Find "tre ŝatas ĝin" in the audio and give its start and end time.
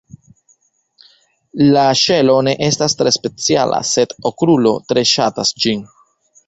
4.91-5.91